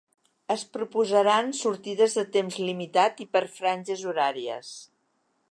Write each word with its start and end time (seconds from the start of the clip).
Es 0.53 0.61
proposaran 0.77 1.51
sortides 1.57 2.17
de 2.21 2.23
temps 2.37 2.59
limitat 2.71 3.23
i 3.27 3.29
per 3.37 3.45
franges 3.61 4.09
horàries. 4.13 4.75